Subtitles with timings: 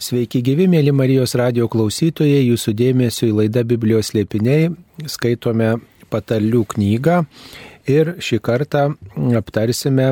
[0.00, 4.70] Sveiki gyvi, mėly Marijos radio klausytojai, jūsų dėmesio į laidą Biblijos liepiniai.
[5.04, 5.74] Skaitome
[6.08, 7.18] patarlių knygą
[7.84, 8.86] ir šį kartą
[9.36, 10.06] aptarsime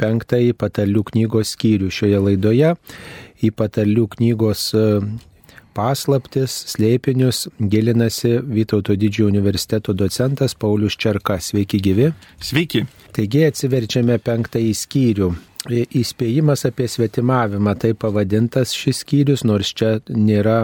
[0.00, 2.72] penktąjį patarlių knygos skyrių šioje laidoje.
[3.44, 4.86] Į patarlių knygos e,
[5.76, 11.36] paslaptis, slėpinius gilinasi Vytauto didžiojo universiteto docentas Paulius Čerka.
[11.44, 12.08] Sveiki gyvi.
[12.40, 12.86] Sveiki.
[13.12, 15.32] Taigi atsiverčiame penktąjį skyrių
[15.68, 20.62] Įspėjimas apie svetimavimą, tai pavadintas šis skyrius, nors čia nėra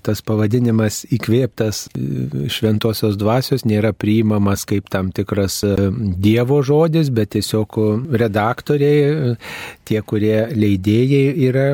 [0.00, 5.74] tas pavadinimas įkvėptas e, šventosios dvasios, nėra priimamas kaip tam tikras e,
[6.16, 7.76] Dievo žodis, bet tiesiog
[8.22, 9.36] redaktoriai, e,
[9.84, 11.68] tie, kurie leidėjai yra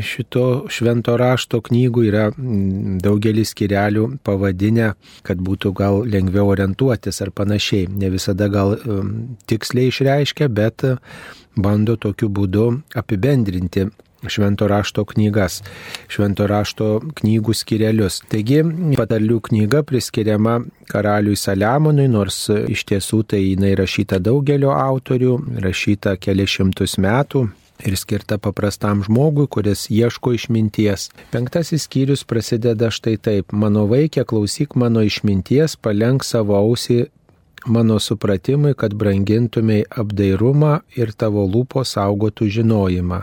[0.00, 2.26] šito švento rašto knygų, yra
[3.04, 4.94] daugelis skirelių pavadinę,
[5.26, 7.90] kad būtų gal lengviau orientuotis ar panašiai.
[7.92, 8.78] Ne visada gal
[9.50, 10.86] tiksliai išreiškia, bet
[11.56, 13.88] bando tokiu būdu apibendrinti
[14.28, 15.60] švento rašto knygas,
[16.08, 18.20] švento rašto knygų skirelius.
[18.30, 18.62] Taigi,
[18.98, 20.58] patarlių knyga priskiriama
[20.90, 27.48] karaliui Saliamonui, nors iš tiesų tai jinai rašyta daugelio autorių, rašyta kelišimtus metų.
[27.84, 31.10] Ir skirta paprastam žmogui, kuris ieško išminties.
[31.28, 33.52] Penktasis skyrius prasideda štai taip.
[33.52, 37.02] Mano vaikė, klausyk mano išminties, palenk savo ausį
[37.66, 43.22] mano supratimui, kad brangintumėj apdairumą ir tavo lūpos saugotų žinojimą.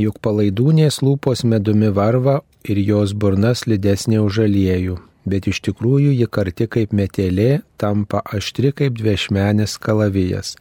[0.00, 4.96] Juk palaidūnės lūpos medumi varva ir jos burnas lydesnė už aliejų,
[5.28, 10.56] bet iš tikrųjų ji karti kaip metelė, tampa aštri kaip dviešmenis kalavijas.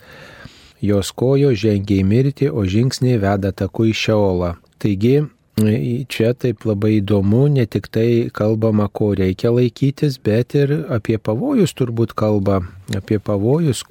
[0.81, 4.55] Jos kojo žengia į mirtį, o žingsniai veda taku į šeolą.
[4.81, 5.21] Taigi
[5.59, 11.75] Čia taip labai įdomu, ne tik tai kalbama, ko reikia laikytis, bet ir apie pavojus
[11.75, 12.61] turbūt kalba,
[12.95, 13.83] apie pavojus,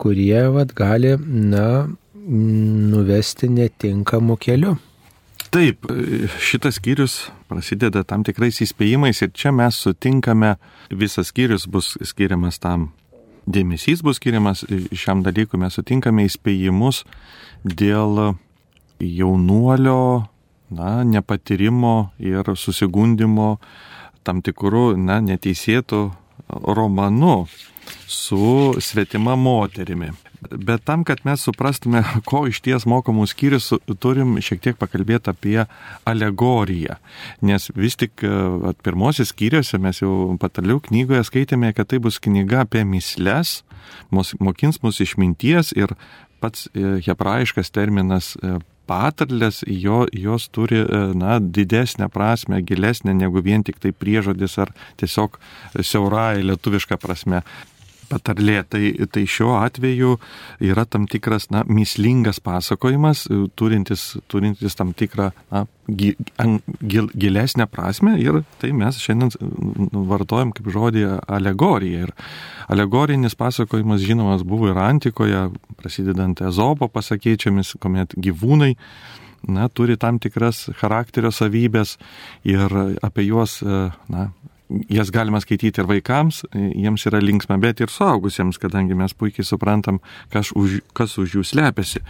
[0.00, 1.90] kurie vat, gali, na,
[2.22, 4.76] nuvesti netinkamu keliu.
[5.52, 5.84] Taip,
[6.40, 7.18] šitas skyrius
[7.50, 10.54] prasideda tam tikrais įspėjimais ir čia mes sutinkame,
[10.88, 12.92] visas skyrius bus skiriamas tam,
[13.44, 14.64] dėmesys bus skiriamas
[14.96, 17.02] šiam dalykui, mes sutinkame įspėjimus
[17.66, 18.38] dėl
[19.02, 20.30] jaunuolio
[20.72, 23.56] na, nepatyrimo ir susigundimo
[24.26, 26.02] tam tikrų, na, neteisėtų
[26.48, 27.46] romanu
[28.06, 30.12] su svetima moterimi.
[30.50, 33.70] Bet tam, kad mes suprastume, ko iš ties mokomų skyrius,
[34.02, 35.58] turim šiek tiek pakalbėti apie
[36.08, 36.98] alegoriją.
[37.46, 42.64] Nes vis tik at, pirmosios skyriuose mes jau pataliau knygoje skaitėme, kad tai bus knyga
[42.66, 43.60] apie misles,
[44.12, 45.94] mokins mus išminties ir
[46.42, 48.58] pats e, hebrajiškas terminas e,
[48.90, 54.72] patarlės, jo, jos turi e, na, didesnę prasme, gilesnę negu vien tik tai priežodis ar
[55.00, 55.38] tiesiog
[55.78, 57.44] siaurai lietuviška prasme
[58.12, 58.60] patarlė.
[58.68, 60.16] Tai, tai šiuo atveju
[60.70, 68.14] yra tam tikras, na, mislingas pasakojimas, e, turintis, turintis tam tikrą, na, gil, gilesnę prasme
[68.22, 69.32] ir tai mes šiandien
[70.10, 72.06] vartojam kaip žodį alegorija.
[72.06, 72.14] Ir
[72.72, 75.48] alegorinis pasakojimas žinomas buvo ir antikoje,
[75.80, 78.74] prasidedant Ezopo pasakėčiamis, kuomet gyvūnai
[79.48, 81.96] na, turi tam tikras charakterio savybės
[82.46, 84.30] ir apie juos na,
[84.92, 90.00] jas galima skaityti ir vaikams, jiems yra linksma, bet ir suaugusiems, kadangi mes puikiai suprantam,
[90.32, 92.02] kas už, kas už jų slepiasi.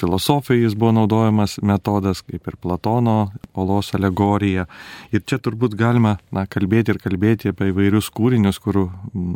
[0.00, 4.66] Filosofijai jis buvo naudojamas metodas, kaip ir Platono olos alegorija.
[5.14, 8.86] Ir čia turbūt galima na, kalbėti ir kalbėti apie įvairius kūrinius, kur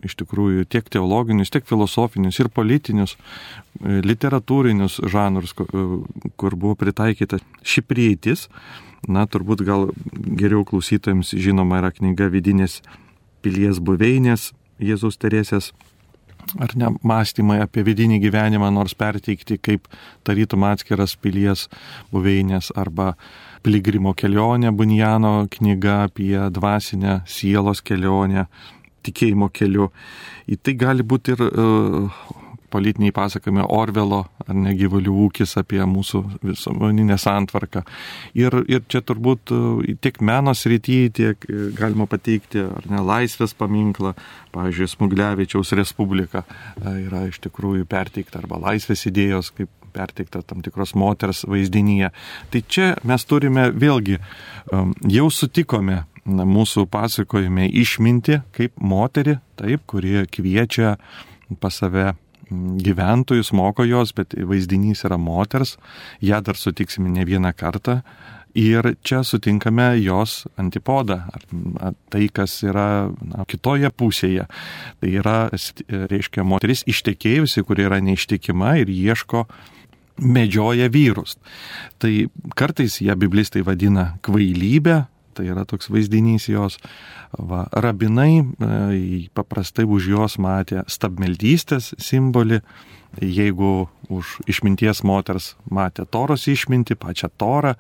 [0.06, 7.84] iš tikrųjų tiek teologinius, tiek filosofinius ir politinius, e, literatūrinius žanrus, kur buvo pritaikyta ši
[7.86, 8.48] prieitis
[9.08, 12.80] Na, turbūt gal geriau klausytojams žinoma yra knyga Vidinės
[13.40, 14.50] pilies buveinės
[14.80, 15.70] Jėzus Teresės
[16.58, 19.86] ar ne mąstymai apie vidinį gyvenimą, nors perteikti kaip
[20.26, 21.68] tarytum atskiras pilies
[22.12, 23.14] buveinės arba
[23.60, 28.46] Piligrimo kelionė Bunjano knyga apie dvasinę sielos kelionę
[29.04, 29.90] tikėjimo keliu.
[30.48, 32.22] Į tai gali būti ir uh,
[32.70, 37.82] politiniai pasakojimai Orvelo ar ne gyvulių ūkis apie mūsų visuomeninę santvarką.
[38.38, 43.56] Ir, ir čia turbūt e, tiek meno srityje, tiek e, galima pateikti ar ne laisvės
[43.58, 44.14] paminklą,
[44.54, 50.94] pavyzdžiui, Smuglevičiaus Respublika e, yra iš tikrųjų perteikta arba laisvės idėjos kaip perteikta tam tikros
[50.94, 52.12] moters vaizdinyje.
[52.52, 54.20] Tai čia mes turime vėlgi,
[55.10, 60.96] jau sutikome na, mūsų pasakojime išminti kaip moterį, taip, kurie kviečia
[61.60, 62.12] pas save
[62.50, 65.76] gyventojus, moko jos, bet vaizdinys yra moters,
[66.24, 68.00] ją dar sutiksime ne vieną kartą.
[68.58, 74.48] Ir čia sutinkame jos antipodą, ar tai, kas yra na, kitoje pusėje.
[74.98, 75.36] Tai yra,
[76.10, 79.44] reiškia, moteris ištekėjusi, kuri yra neištikima ir ieško
[80.20, 81.38] medžioja vyrus.
[82.02, 82.10] Tai
[82.58, 84.98] kartais ją biblistai vadina kvailybė,
[85.40, 86.76] tai yra toks vaizdinys jos.
[87.32, 92.60] Va, rabinai e, paprastai už jos matė stabmeldystės simbolį,
[93.24, 97.74] jeigu už išminties moters matė toros išminti, pačią torą,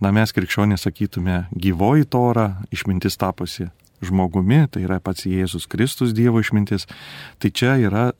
[0.00, 3.68] na mes krikščionys sakytume gyvoji tora, išmintis tapusi
[4.00, 6.86] žmogumi, tai yra pats Jėzus Kristus Dievo išmintis,
[7.42, 8.10] tai čia yra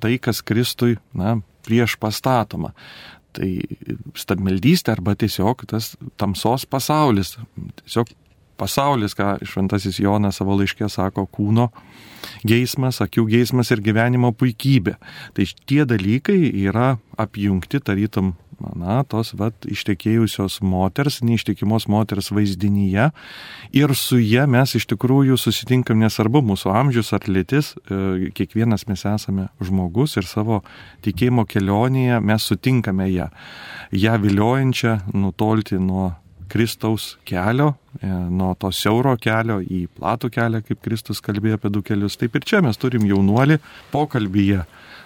[0.00, 2.74] tai, kas Kristui, na, prieš pastatoma.
[3.36, 3.50] Tai
[4.18, 7.36] stabmeldystė arba tiesiog tas tamsos pasaulis,
[7.82, 8.10] tiesiog
[8.60, 11.70] pasaulis, ką šventasis Jonas savo laiškė sako, kūno
[12.46, 14.96] geismas, akių geismas ir gyvenimo puikybė.
[15.36, 18.34] Tai tie dalykai yra apjungti tarytum
[18.76, 23.10] na, tos vat, ištekėjusios moters, neištikimos moters vaizdinyje.
[23.76, 29.04] Ir su ją mes iš tikrųjų susitinkam nesvarbu mūsų amžius ar lytis, e, kiekvienas mes
[29.08, 30.62] esame žmogus ir savo
[31.06, 33.30] tikėjimo kelionėje mes sutinkame ją,
[33.92, 36.12] ją viliojančią nutolti nuo
[36.50, 41.82] Kristaus kelio, e, nuo to siauro kelio į platų kelią, kaip Kristus kalbėjo apie du
[41.86, 42.18] kelius.
[42.18, 43.60] Taip ir čia mes turim jaunuolį
[43.92, 44.64] pokalbyje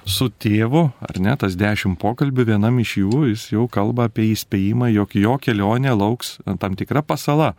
[0.09, 4.91] su tėvu, ar ne, tas dešimt pokalbių, vienam iš jų jis jau kalba apie įspėjimą,
[4.97, 7.53] jog jo kelionė lauks tam tikra pasala,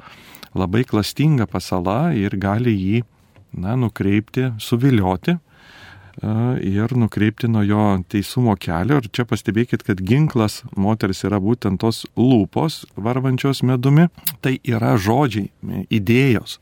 [0.58, 3.04] labai klastinga pasala ir gali jį,
[3.56, 5.55] na, nukreipti, suvilioti e,
[6.24, 9.00] ir nukreipti nuo jo teisumo kelio.
[9.02, 14.08] Ir čia pastebėkit, kad ginklas moters yra būtent tos lūpos varvančios medumi,
[14.42, 15.52] tai yra žodžiai,
[15.90, 16.60] idėjos.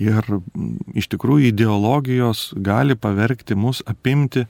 [0.00, 0.22] Ir
[0.94, 4.46] iš tikrųjų ideologijos gali pavergti mus, apimti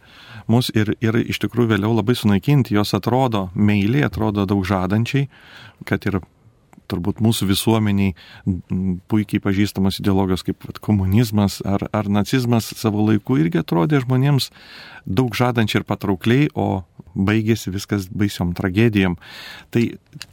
[0.51, 2.77] mus ir, ir iš tikrųjų vėliau labai sunaikinti.
[2.77, 5.31] Jos atrodo meiliai, atrodo daug žadančiai,
[5.89, 6.21] kad ir
[6.91, 8.15] turbūt mūsų visuomeniai
[9.11, 14.51] puikiai pažįstamos ideologijos kaip vat, komunizmas ar, ar nacizmas savo laiku irgi atrodė žmonėms
[15.05, 19.17] daug žadančiai ir patraukliai, o baigėsi viskas baisiom tragedijom.
[19.75, 19.83] Tai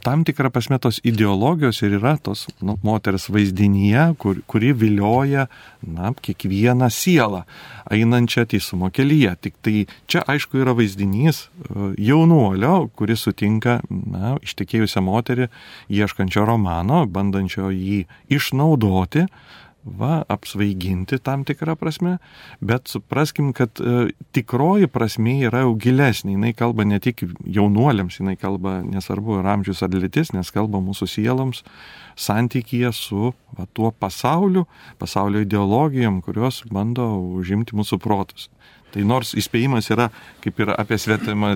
[0.04, 5.48] tam tikra prasme tos ideologijos ir yra tos nu, moters vaizdinyje, kur, kuri vilioja
[5.82, 7.44] na, kiekvieną sielą
[7.94, 9.34] einančią teisumo kelyje.
[9.48, 9.76] Tik tai
[10.10, 15.48] čia aišku yra vaizdinys e, jaunuolio, kuris sutinka na, ištekėjusią moterį,
[15.90, 18.04] ieškančio romano, bandančio jį
[18.38, 19.26] išnaudoti
[19.98, 22.16] va, apsvaiginti tam tikrą prasme,
[22.60, 26.36] bet supraskim, kad e, tikroji prasme yra jau gilesnė.
[26.36, 31.08] Jis kalba ne tik jaunuoliams, jis kalba nesvarbu ir amžius ar lytis, nes kalba mūsų
[31.14, 31.64] sieloms
[32.18, 34.66] santykyje su va, tuo pasauliu,
[34.98, 37.08] pasaulio ideologijom, kurios bando
[37.38, 38.48] užimti mūsų protus.
[38.94, 40.08] Tai nors įspėjimas yra
[40.44, 41.54] kaip ir apie svetimą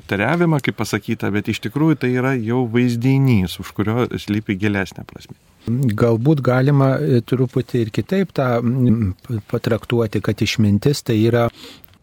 [0.65, 5.39] kaip pasakyta, bet iš tikrųjų tai yra jau vaizdinys, už kurio slypi gilesnė prasme.
[5.97, 8.49] Galbūt galima e, truputį ir kitaip tą
[9.53, 11.47] patraktuoti, kad išmintis tai yra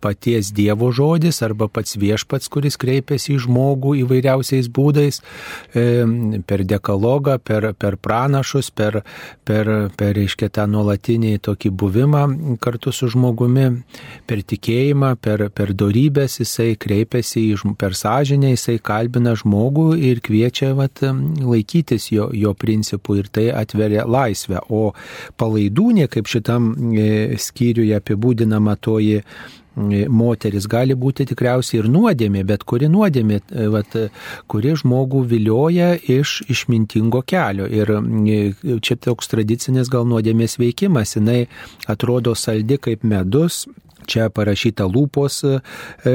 [0.01, 5.22] paties Dievo žodis arba pats viešpats, kuris kreipiasi į žmogų įvairiausiais būdais,
[5.74, 5.86] e,
[6.48, 9.01] per dekalogą, per, per pranašus, per,
[9.48, 12.24] per, per reiškia tą nuolatinį tokį buvimą
[12.63, 13.68] kartu su žmogumi,
[14.30, 20.74] per tikėjimą, per, per darybės jisai kreipiasi į, per sąžinę, jisai kalbina žmogų ir kviečia
[20.78, 24.63] vat, laikytis jo, jo principų ir tai atveria laisvę.
[24.69, 24.94] O
[25.40, 29.24] palaidūnė, kaip šitam e, skyriuje apibūdinama toji
[30.10, 33.96] moteris gali būti tikriausiai ir nuodėmė, bet kuri nuodėmė, e, vat,
[34.52, 37.68] kuri žmogų vilioja iš išmintingo kelio.
[37.68, 38.40] Ir e,
[38.81, 41.45] čia toks tradicinis gal nuodėmės veikimas, jinai
[41.88, 43.66] atrodo saldi kaip medus,
[44.09, 45.59] čia parašyta lūpos e,
[46.09, 46.13] e,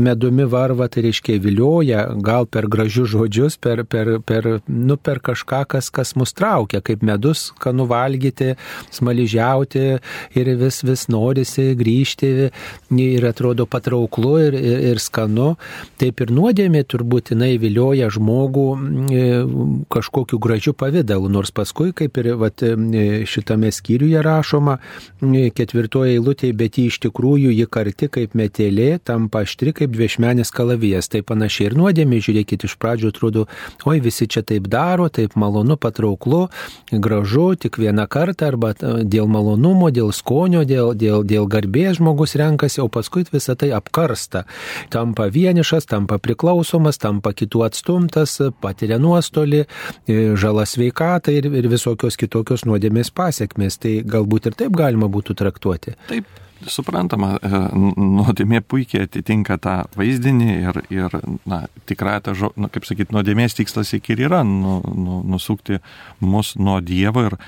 [0.00, 5.62] medumi varva, tai reiškia vilioja, gal per gražius žodžius, per, per, per, nu, per kažką,
[5.74, 8.54] kas, kas mus traukia, kaip medus, ką nuvalgyti,
[8.94, 9.84] smaližiauti
[10.40, 12.32] ir vis, vis norisi grįžti
[13.00, 15.52] ir atrodo patrauklu ir, ir, ir skanu.
[16.00, 19.24] Taip ir nuodėmė turbūt jinai vilioja žmogų e,
[19.92, 22.64] kažkokiu gražiu pavydalu, nors paskui, kaip ir vat,
[23.30, 24.78] šitame skyriuje rašoma,
[25.56, 30.50] ketvirtoje eilutėje, bet jį iš tikrųjų tikrųjų ji karti kaip metelė, tampa aštri kaip dviešmenis
[30.54, 31.10] kalavijas.
[31.10, 33.46] Tai panašiai ir nuodėmė, žiūrėkit, iš pradžių atrodo,
[33.84, 36.48] oi visi čia taip daro, taip malonu, patrauklu,
[36.92, 42.80] gražu, tik vieną kartą arba dėl malonumo, dėl skonio, dėl, dėl, dėl garbės žmogus renkasi,
[42.80, 44.46] o paskui visą tai apkarsta.
[44.90, 52.18] Tampa vienišas, tampa priklausomas, tampa kitų atstumtas, patiria nuostolį, e, žala sveikatą ir, ir visokios
[52.20, 53.80] kitokios nuodėmės pasiekmes.
[53.80, 55.96] Tai galbūt ir taip galima būtų traktuoti.
[56.08, 56.28] Taip,
[56.68, 57.60] suprantama, e,
[57.96, 61.16] nuodėmė puikiai atitinka tą vaizdinį ir, ir
[61.48, 65.80] na, tikrai ta, nu, kaip sakyti, nuodėmės tikslas iki ir yra nu, nu, nusukti
[66.20, 67.38] mus nuo Dievo ir,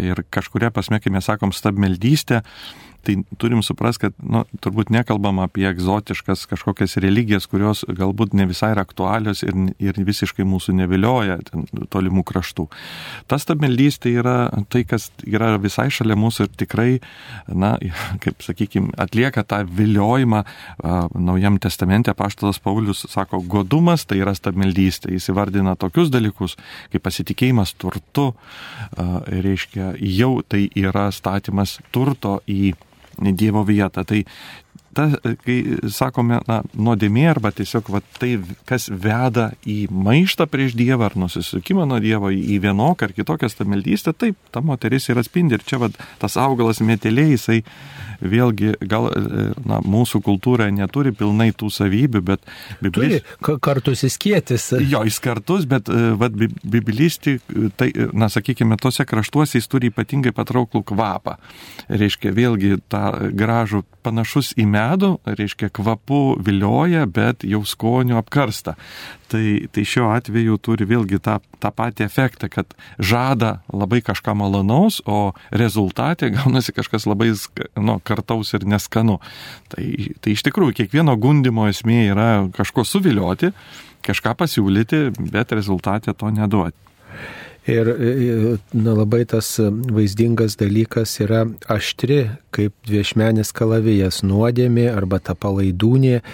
[0.00, 2.42] ir kažkuria pasme, kai mes sakom stabmeldystė,
[3.02, 8.72] tai turim suprasti, kad nu, turbūt nekalbam apie egzotiškas kažkokias religijas, kurios galbūt ne visai
[8.74, 11.38] yra aktualios ir, ir visiškai mūsų nevilioja
[11.92, 12.68] tolimų kraštų.
[13.30, 14.36] Tas tabmeldystė yra
[14.72, 16.88] tai, kas yra visai šalia mūsų ir tikrai,
[17.48, 17.74] na,
[18.22, 20.44] kaip sakykime, atlieka tą viliojimą.
[21.14, 25.12] Naujam testamente paštalas Paulius sako, godumas tai yra stabmeldystė.
[25.16, 26.56] Jis įvardina tokius dalykus,
[26.92, 28.32] kaip pasitikėjimas turtu,
[29.26, 32.74] reiškia, jau tai yra statymas turto į
[33.30, 34.04] Dievo vietą.
[34.04, 34.24] Tai
[34.96, 35.06] ta,
[35.44, 35.56] kai
[35.92, 38.34] sakome, na, nuodėmė arba tiesiog va, tai,
[38.68, 44.14] kas veda į maištą prieš Dievą ar nusisukimą nuo Dievo į vienokią ar kitokią stamildystę,
[44.16, 45.58] taip, ta moteris ir atspindi.
[45.58, 45.90] Ir čia va,
[46.22, 47.62] tas augalas metelė, jisai
[48.22, 49.08] vėlgi gal
[49.66, 52.46] na, mūsų kultūra neturi pilnai tų savybių, bet
[52.82, 53.22] biblis...
[53.22, 54.70] Turi kartus įskėtis.
[54.86, 57.38] Jo, jis kartus, bet va, biblisti,
[57.78, 61.38] tai, na, sakykime, tose kraštuose jis turi ypatingai patrauklų kvapą.
[61.92, 63.04] Reiškia, vėlgi tą
[63.36, 68.76] gražų panašus į medų, reiškia kvapu vilioja, bet jau skoniu apkarsta.
[69.32, 75.00] Tai, tai šiuo atveju turi vėlgi tą, tą patį efektą, kad žada labai kažką malonaus,
[75.08, 77.30] o rezultatė gaunasi kažkas labai
[77.80, 79.18] nu, kartaus ir neskanu.
[79.72, 79.88] Tai,
[80.20, 83.52] tai iš tikrųjų kiekvieno gundimo esmė yra kažko suvilioti,
[84.06, 86.78] kažką pasiūlyti, bet rezultatė to neduoti.
[87.62, 87.86] Ir
[88.74, 96.24] na, labai tas vaizdingas dalykas yra aštri, kaip dviešmenis kalavijas, nuodėmė arba ta palaidūnė,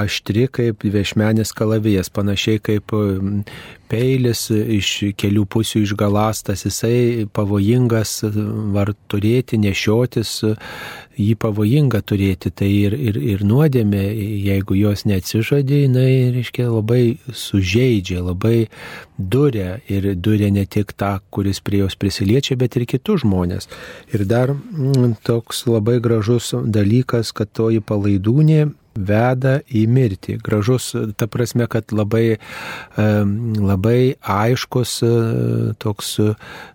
[0.00, 2.96] aštri kaip dviešmenis kalavijas, panašiai kaip
[3.92, 8.22] peilis iš kelių pusių išgalastas, jisai pavojingas
[8.72, 10.38] var turėti, nešiotis,
[11.18, 14.02] jį pavojinga turėti, tai ir, ir, ir nuodėmė,
[14.46, 18.68] jeigu jos neatsižadė, jinai, reiškia, labai sužeidžia, labai
[19.18, 23.68] duria ir duria ne tik tą, kuris prie jos prisiliečia, bet ir kitus žmonės.
[24.14, 30.38] Ir dar m, toks labai gražus dalykas, kad toji palaidūnė veda į mirtį.
[30.44, 32.38] Gražus, ta prasme, kad labai,
[32.96, 35.10] labai aiškus e,
[35.82, 36.28] toks e,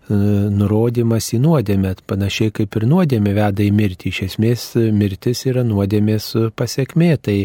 [0.08, 4.12] nurodymas į nuodėmę, panašiai kaip ir nuodėmė veda į mirtį.
[4.12, 7.38] Iš esmės mirtis yra nuodėmės pasiekmė, tai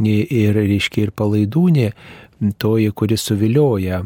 [0.00, 1.90] ir, reiškia, ir palaidūnė
[2.58, 4.00] toji, kuris suvilioja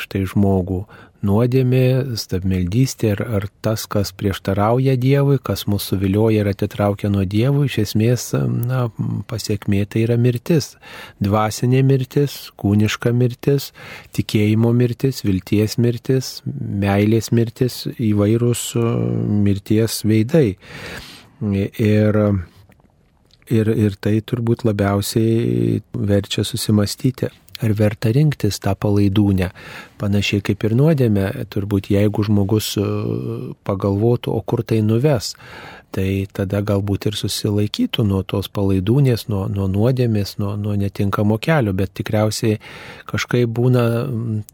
[0.00, 0.84] štai žmogų
[1.26, 7.66] nuodėmė, stabmeldystė ar, ar tas, kas prieštarauja Dievui, kas mūsų vilioja ir atitraukia nuo Dievų,
[7.68, 8.86] iš esmės na,
[9.30, 10.74] pasiekmė tai yra mirtis.
[11.22, 13.72] Dvasinė mirtis, kūniška mirtis,
[14.16, 18.68] tikėjimo mirtis, vilties mirtis, meilės mirtis, įvairūs
[19.46, 20.50] mirties veidai.
[21.42, 22.22] Ir
[23.46, 27.28] Ir, ir tai turbūt labiausiai verčia susimastyti,
[27.64, 29.50] ar verta rinktis tą palaidūnę.
[30.00, 32.84] Panašiai kaip ir nuodėmė, turbūt jeigu žmogus e,
[33.66, 35.34] pagalvotų, o kur tai nuves,
[35.96, 41.72] tai tada galbūt ir susilaikytų nuo tos palaidūnės, nuo, nuo nuodėmės, nuo, nuo netinkamo kelio,
[41.76, 42.58] bet tikriausiai
[43.08, 43.84] kažkaip būna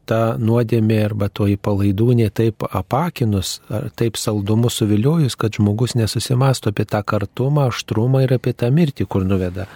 [0.07, 3.57] ta nuodėmė arba toji palaidūnė taip apakinus,
[3.99, 9.27] taip saldumu suviliojus, kad žmogus nesusimasto apie tą kartumą, aštrumą ir apie tą mirtį, kur
[9.27, 9.67] nuveda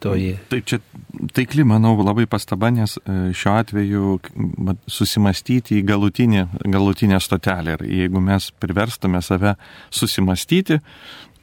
[0.00, 0.34] toji.
[0.50, 0.80] Taip, čia
[1.36, 4.16] taikli, manau, labai pastaba, nes e, šiuo atveju
[4.90, 7.76] susimastyti į galutinį, galutinę stotelę.
[7.76, 9.56] Ir jeigu mes priverstume save
[9.94, 10.80] susimastyti,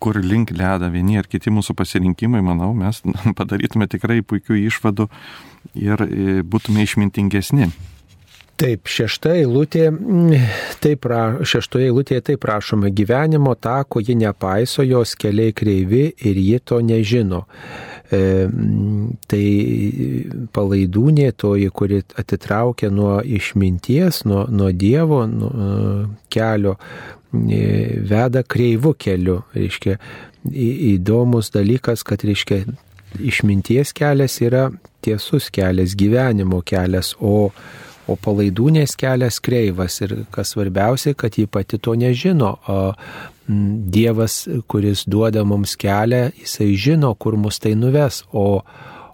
[0.03, 3.01] kur link leda vieni ar kiti mūsų pasirinkimai, manau, mes
[3.39, 5.09] padarytume tikrai puikių išvadų
[5.79, 7.71] ir e, būtume išmintingesni.
[8.63, 9.89] Taip, šešta eilutė,
[10.79, 11.07] taip,
[11.43, 17.41] šeštoje eilutėje taip prašoma gyvenimo tako, ji nepaiso, jos keliai kreivi ir ji to nežino.
[18.13, 18.21] E,
[19.27, 19.43] tai
[20.55, 26.77] palaidūnė toji, kuri atitraukia nuo išminties, nuo, nuo Dievo nuo e, kelio,
[27.35, 27.61] e,
[28.15, 29.41] veda kreivų keliu.
[29.59, 29.99] Reiškia,
[30.93, 32.63] įdomus dalykas, kad reiškia,
[33.19, 34.69] išminties kelias yra
[35.03, 37.49] tiesus kelias, gyvenimo kelias, o
[38.07, 42.57] o palaidūnės kelias kreivas ir kas svarbiausia, kad ji pati to nežino.
[42.67, 42.79] O
[43.47, 48.61] Dievas, kuris duoda mums kelią, jisai žino, kur mus tai nuves, o,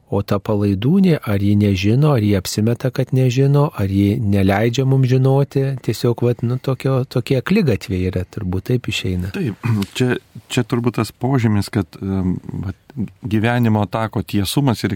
[0.10, 5.10] o ta palaidūnė, ar ji nežino, ar ji apsimeta, kad nežino, ar ji neleidžia mums
[5.10, 9.34] žinoti, tiesiog, vat, nu, tokio, tokie klygatviai yra, turbūt taip išeina.
[9.34, 9.66] Taip,
[9.98, 10.20] čia,
[10.54, 12.78] čia turbūt tas požymis, kad vat,
[13.26, 14.94] gyvenimo tako tiesumas ir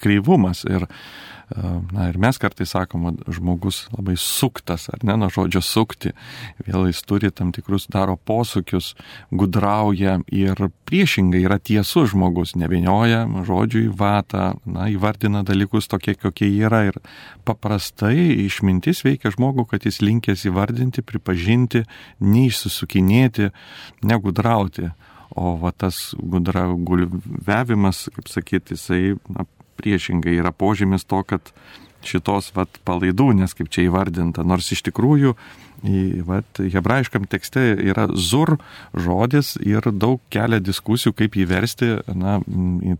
[0.00, 0.64] kreivumas.
[0.64, 0.88] Ir,
[1.46, 6.10] Na ir mes kartais sakom, žmogus labai suktas, ar ne, nuo žodžio sukti.
[6.66, 8.96] Vėl jis turi tam tikrus daro posūkius,
[9.30, 10.58] gudrauja ir
[10.90, 16.82] priešingai yra tiesus žmogus, nevinioja žodžių į vatą, na, įvardina dalykus tokie, kokie yra.
[16.90, 16.98] Ir
[17.46, 21.86] paprastai išmintis veikia žmogų, kad jis linkęs įvardinti, pripažinti,
[22.26, 23.52] neišsisukinėti,
[24.02, 24.90] negudrauti
[25.36, 29.44] o va tas gudra gulviavimas, kaip sakyti, jisai na,
[29.76, 31.52] priešingai yra požymis to, kad
[32.08, 35.36] šitos vat palaidūnės, kaip čia įvardinta, nors iš tikrųjų
[36.24, 38.56] vat, hebrajiškam tekste yra zur
[38.94, 41.90] žodis ir daug kelia diskusijų, kaip jį versti.
[42.16, 42.38] Na,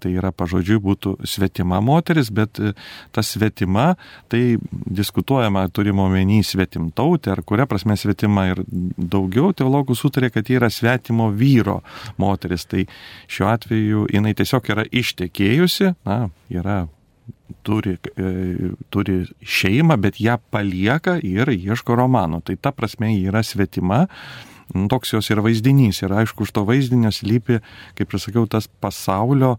[0.01, 2.75] tai yra pažodžiui būtų svetima moteris, bet e,
[3.13, 3.95] ta svetima,
[4.29, 8.63] tai diskutuojama, turime omeny svetimtautė, ar kuria prasme svetima ir
[8.97, 11.81] daugiau teologų sutarė, kad ji yra svetimo vyro
[12.21, 12.67] moteris.
[12.69, 12.87] Tai
[13.31, 16.85] šiuo atveju jinai tiesiog yra ištekėjusi, na, yra
[17.67, 22.43] turi, e, turi šeimą, bet ją palieka ir ieško romanų.
[22.47, 24.07] Tai ta prasme yra svetima.
[24.91, 27.61] Toks jos yra vaizdinys ir aišku, už to vaizdinio slypi,
[27.99, 29.55] kaip ir sakiau, tas pasaulio,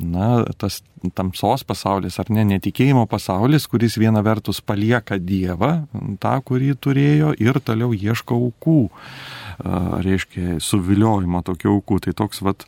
[0.00, 0.80] na, tas
[1.16, 5.86] tamsos pasaulis ar ne, netikėjimo pasaulis, kuris viena vertus palieka Dievą,
[6.22, 8.80] tą, kurį turėjo, ir toliau ieško aukų,
[10.06, 12.00] reiškia, suviliojimo tokių aukų.
[12.06, 12.66] Tai toks, vat,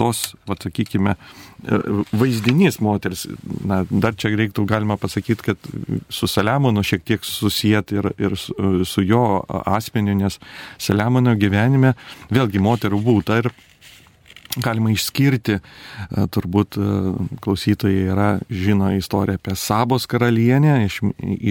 [0.00, 1.80] tos, vat, sakykime, e,
[2.12, 3.26] vaizdinys moters,
[3.66, 5.72] na, dar čia reiktų galima pasakyti, kad
[6.12, 8.54] su Saliamonu šiek tiek susijęt ir, ir su,
[8.88, 10.38] su jo asmeniu, nes
[10.78, 11.94] Saliamono gyvenime
[12.32, 13.52] vėlgi moterų būta ir
[14.56, 16.86] galima išskirti, e, turbūt e,
[17.40, 20.98] klausytojai yra žino istoriją apie Sabos karalienę, iš,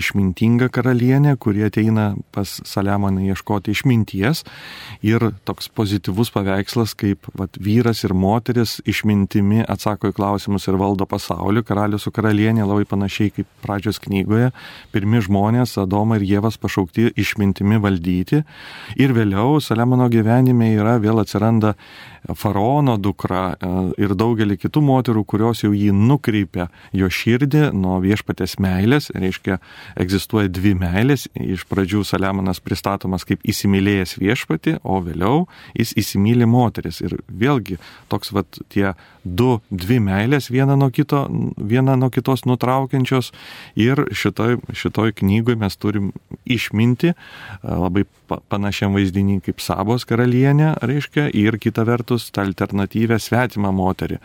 [0.01, 4.43] išmintingą karalienę, kurie ateina pas Saliamoną ieškoti išminties.
[5.05, 11.08] Ir toks pozityvus paveikslas, kaip vat, vyras ir moteris išmintimi atsako į klausimus ir valdo
[11.10, 14.51] pasaulį, karalius su karalienė labai panašiai kaip pradžios knygoje,
[14.93, 18.43] pirmi žmonės, Adoma ir Jėvas pašaukti išmintimi valdyti.
[19.01, 21.74] Ir vėliau Saliamono gyvenime yra vėl atsiranda
[22.38, 23.71] faraono dukra e,
[24.01, 29.60] ir daugelį kitų moterų, kurios jau jį nukreipia jo širdį nuo viešpatės meilės, reiškia,
[30.01, 31.27] egzistuoja dvi meilės.
[31.36, 35.45] Iš pradžių Saliamonas pristatomas kaip įsimylėjęs viešpatį, o vėliau
[35.77, 37.01] jis įsimylė moteris.
[37.05, 37.79] Ir vėlgi
[38.12, 38.93] toks vat tie
[39.24, 41.25] du, dvi meilės viena nuo, kito,
[41.57, 43.31] viena nuo kitos nutraukiančios.
[43.79, 46.12] Ir šitoj, šitoj knygoje mes turim
[46.45, 47.13] išminti
[47.62, 48.05] labai
[48.51, 52.45] panašiam vaizdinį kaip Sabos karalienė, reiškia, ir kita vertus tą
[52.81, 54.17] alternatyvę svetimą moterį,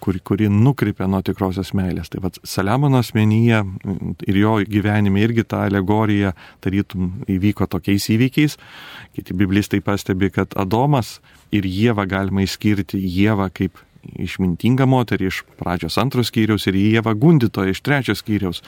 [0.00, 2.10] kuri, kuri nukrypia nuo tikrosios meilės.
[2.10, 3.62] Tai vad Saliamono asmenyje
[4.26, 8.58] ir jo gyvenime irgi ta alegorija tarytum įvyko tokiais įvykiais.
[9.14, 11.20] Kiti biblistai pastebi, kad Adomas
[11.52, 13.78] ir Jėva galima išskirti Jėvą kaip
[14.16, 18.62] išmintingą moterį iš pradžios antros skyriaus ir Jėva gundytoja iš trečios skyriaus.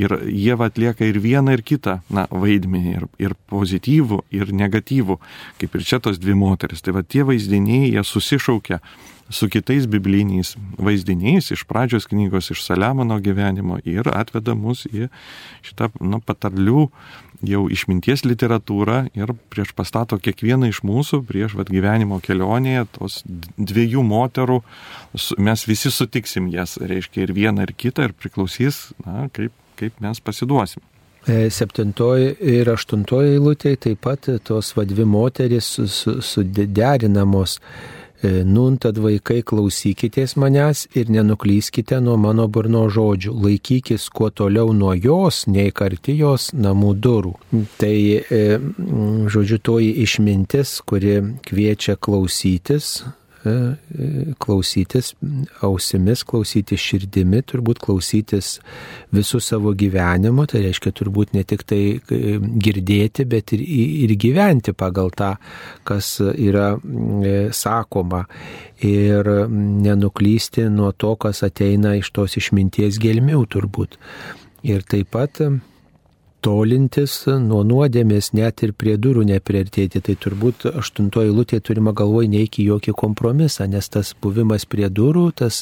[0.00, 5.20] Ir Jėva atlieka ir vieną, ir kitą na, vaidmenį, ir, ir pozityvų, ir negatyvų,
[5.60, 6.84] kaip ir čia tos dvi moteris.
[6.84, 8.82] Tai va tie vaizdiniai, jie susišaukia
[9.28, 15.10] su kitais bibliniais vaizdiniais iš pradžios knygos, iš Saliamono gyvenimo ir atveda mus į
[15.66, 16.88] šitą nu, patarlių
[17.46, 23.20] jau išminties literatūrą ir prieš pastato kiekvieną iš mūsų, prieš vat, gyvenimo kelionėje, tos
[23.56, 24.60] dviejų moterų,
[25.38, 30.20] mes visi sutiksim jas, reiškia ir vieną ir kitą ir priklausys, na, kaip, kaip mes
[30.20, 30.82] pasiduosim.
[31.28, 35.74] E, septintoji ir aštuntoji eilutė taip pat tos vadvi moteris
[36.24, 37.58] suderinamos.
[37.58, 44.30] Su, su nun tad vaikai klausykitės manęs ir nenuklyskite nuo mano burno žodžių, laikykis kuo
[44.30, 47.34] toliau nuo jos, nei karti jos namų durų.
[47.78, 48.42] Tai, e,
[49.30, 53.27] žodžiu, toji išmintis, kuri kviečia klausytis, E, e,
[54.42, 55.12] klausytis
[55.66, 58.56] ausimis, klausytis širdimi, turbūt klausytis
[59.14, 63.64] visų savo gyvenimo, tai reiškia turbūt ne tik tai e, girdėti, bet ir,
[64.04, 65.34] ir gyventi pagal tą,
[65.88, 66.70] kas yra
[67.54, 68.24] sakoma
[68.84, 73.98] ir nenuklysti nuo to, kas ateina iš tos išminties gelmių turbūt.
[74.68, 75.40] Ir taip pat
[76.44, 80.02] tolintis nuo nuodėmės, net ir prie durų nepriartėti.
[80.04, 85.60] Tai turbūt aštuntoji lūtė turima galvoj neiki jokį kompromisą, nes tas buvimas prie durų, tas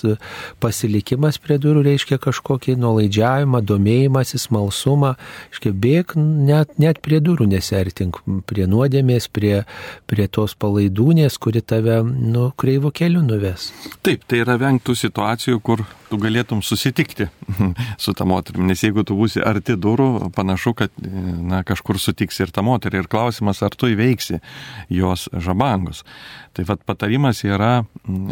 [0.62, 5.15] pasilikimas prie durų reiškia kažkokį nuolaidžiavimą, domėjimąsi, smalsumą,
[5.51, 9.65] reiškia bėg net, net prie durų nesertink, prie nuodėmės, prie,
[10.11, 13.71] prie tos palaidūnės, kuri tave nu, kreivo keliu nuves.
[14.07, 17.29] Taip, tai yra vengtų situacijų, kur tu galėtum susitikti
[18.03, 22.55] su ta moterimi, nes jeigu tu būsi arti durų, panašu, kad na, kažkur sutiksi ir
[22.55, 23.03] tą moterį.
[23.03, 24.40] Ir klausimas, ar tu įveiksi
[24.92, 26.05] jos žabangus.
[26.57, 27.85] Tai vad patarimas yra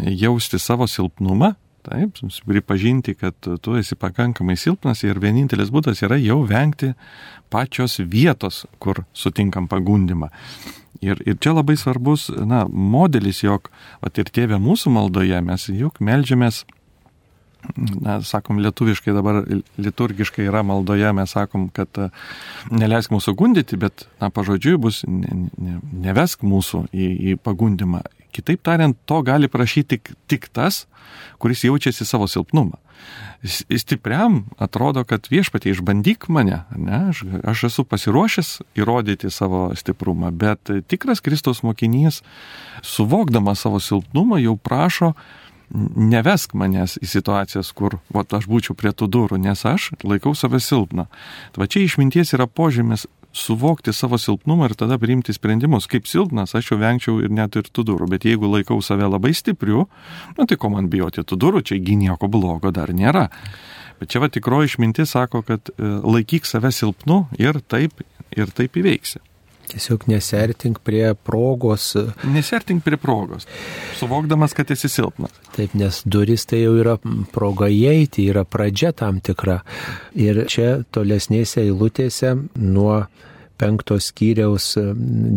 [0.09, 2.17] jausti savo silpnumą, Taip,
[2.49, 6.95] pripažinti, kad tu esi pakankamai silpnas ir vienintelis būdas yra jau vengti
[7.53, 10.31] pačios vietos, kur sutinkam pagundimą.
[11.05, 13.69] Ir, ir čia labai svarbus na, modelis, jog,
[14.01, 16.63] vat ir tėvė mūsų maldoje mes juk melžiamės
[17.75, 19.41] na, sakom, lietuviškai dabar
[19.77, 22.09] liturgiškai yra maldoje, mes sakom, kad e,
[22.73, 28.03] neleisk mūsų gundyti, bet, na, pažodžiui bus, ne, ne, nevesk mūsų į, į pagundimą.
[28.35, 30.83] Kitaip tariant, to gali prašyti tik, tik tas,
[31.39, 32.79] kuris jaučiasi savo silpnumą.
[33.45, 38.49] Stipriam atrodo, kad viešpatie išbandyk mane, ne, aš, aš esu pasiruošęs
[38.79, 42.23] įrodyti savo stiprumą, bet tikras Kristaus mokinys,
[42.81, 45.13] suvokdamas savo silpnumą, jau prašo,
[45.75, 50.61] nevesk manęs į situacijas, kur vat, aš būčiau prie tų durų, nes aš laikau save
[50.63, 51.07] silpną.
[51.53, 55.89] Tai va čia išminties yra požymis suvokti savo silpnumą ir tada priimti sprendimus.
[55.91, 59.33] Kaip silpnas, aš jau vengčiau ir net ir tų durų, bet jeigu laikau save labai
[59.35, 59.87] stipriu,
[60.37, 63.27] nu tai ko man bijoti tų durų, čia nieko blogo dar nėra.
[63.99, 68.03] Bet čia va tikroji išmintis sako, kad e, laikyk save silpnu ir taip,
[68.35, 69.19] ir taip įveiksi.
[69.71, 71.91] Tiesiog nesertink prie progos.
[72.23, 73.47] Nesertink prie progos,
[73.99, 75.33] suvokdamas, kad esi silpnas.
[75.55, 76.97] Taip, nes duris tai jau yra
[77.33, 79.61] proga įeiti, yra pradžia tam tikra.
[80.13, 83.05] Ir čia tolesnėse eilutėse nuo
[83.59, 84.73] penktos skyriaus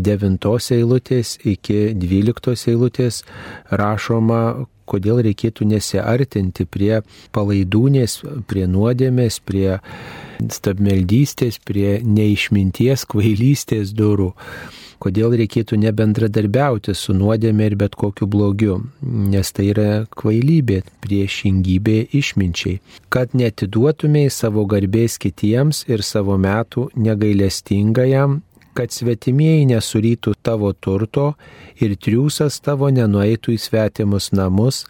[0.08, 3.22] devintos eilutės iki dvyliktos eilutės
[3.70, 4.42] rašoma,
[4.88, 7.02] kodėl reikėtų nesiartinti prie
[7.36, 8.20] palaidūnės,
[8.50, 9.78] prie nuodėmės, prie
[10.38, 14.32] stabmeldystės, prie neišminties, kvailystės durų.
[14.98, 22.80] Kodėl reikėtų nebendradarbiauti su nuodėmė ir bet kokiu blogiu, nes tai yra kvailybė, priešingybė išminčiai.
[23.06, 28.40] Kad netiduotumėjai savo garbės kitiems ir savo metų negailestingajam
[28.76, 31.32] kad svetimieji nesurytų tavo turto
[31.82, 34.84] ir triūsas tavo nenueitų į svetimus namus,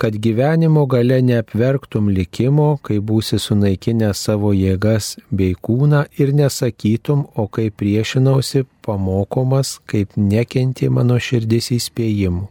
[0.00, 7.46] kad gyvenimo gale neapverktum likimo, kai būsi sunaikinę savo jėgas bei kūną ir nesakytum, o
[7.48, 12.48] kai priešinausi pamokomas, kaip nekenti mano širdis įspėjimų.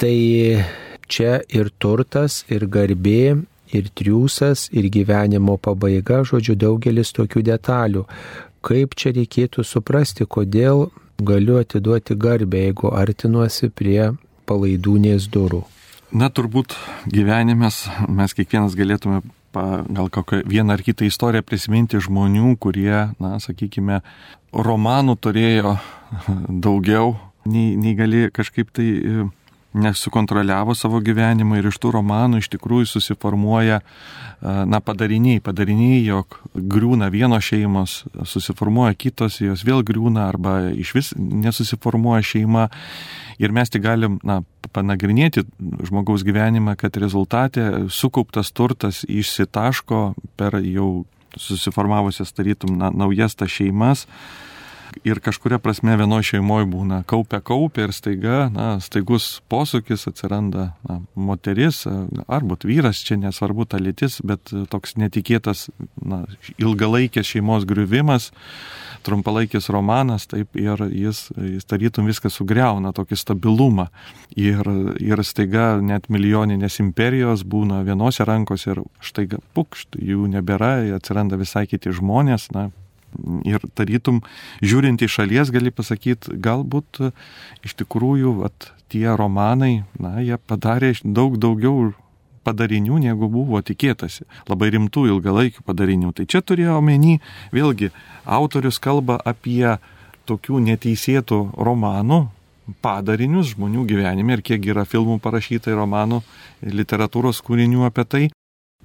[0.00, 0.16] Tai
[1.06, 8.06] čia ir turtas, ir garbė, ir triūsas, ir gyvenimo pabaiga, žodžiu, daugelis tokių detalių
[8.64, 10.88] kaip čia reikėtų suprasti, kodėl
[11.22, 14.12] galiu atiduoti garbę, jeigu artinuosi prie
[14.48, 15.62] palaidūnės durų.
[16.12, 16.74] Na, turbūt
[17.08, 19.22] gyvenimės mes kiekvienas galėtume
[19.52, 24.02] pa, gal kokią vieną ar kitą istoriją prisiminti žmonių, kurie, na, sakykime,
[24.52, 25.76] romanų turėjo
[26.66, 27.14] daugiau,
[27.48, 28.88] nei, nei gali kažkaip tai
[29.72, 33.80] nesukontroliavo savo gyvenimą ir iš tų romanų iš tikrųjų susiformuoja
[34.42, 41.12] na, padariniai, padariniai, jog griūna vienos šeimos, susiformuoja kitos, jos vėl griūna arba iš vis
[41.16, 42.68] nesusiformuoja šeima.
[43.42, 44.40] Ir mes tik galim na,
[44.74, 45.46] panagrinėti
[45.88, 50.04] žmogaus gyvenimą, kad rezultate sukauptas turtas išsitaško
[50.36, 51.04] per jau
[51.38, 54.06] susiformavusias tarytum na, naujas tas šeimas
[55.04, 61.00] ir kažkuria prasme vienoje šeimoje būna kaupia kaupia ir staiga, na, staigus posūkis atsiranda na,
[61.14, 61.82] moteris,
[62.26, 65.68] arba vyras, čia nesvarbu ta lytis, bet toks netikėtas
[66.00, 66.22] na,
[66.60, 68.30] ilgalaikės šeimos griuvimas,
[69.02, 73.88] trumpalaikis romanas, taip ir jis, jis tarytum viską sugriauna, tokį stabilumą.
[74.38, 74.62] Ir,
[75.02, 79.26] ir staiga net milijoninės imperijos būna vienose rankose ir štai
[79.56, 82.70] pukšt, jų nebėra, atsiranda visai kiti žmonės, na,
[83.48, 84.22] Ir tarytum,
[84.64, 87.02] žiūrint į šalies, gali pasakyti, galbūt
[87.66, 91.92] iš tikrųjų at, tie romanai, na, jie padarė daug daugiau
[92.44, 94.26] padarinių, negu buvo tikėtasi.
[94.50, 96.12] Labai rimtų ilgalaikių padarinių.
[96.18, 97.20] Tai čia turėjo omeny,
[97.54, 97.92] vėlgi,
[98.26, 99.78] autorius kalba apie
[100.28, 102.26] tokių neteisėtų romanų,
[102.82, 106.22] padarinius žmonių gyvenime ir kiek yra filmų parašyta romanų,
[106.62, 108.22] literatūros kūrinių apie tai.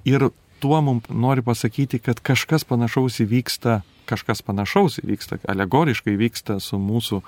[0.08, 0.30] Ir
[0.62, 7.22] tuo mums nori pasakyti, kad kažkas panašaus įvyksta kažkas panašaus įvyksta, alegoriškai vyksta su mūsų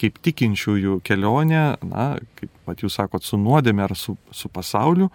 [0.00, 2.06] kaip tikinčiųjų kelionė, na,
[2.38, 5.08] kaip pat jūs sakot, su nuodėmė ar su, su pasauliu,